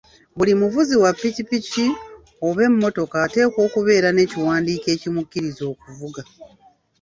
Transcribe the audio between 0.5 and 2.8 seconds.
muvuzi wa piki piki oba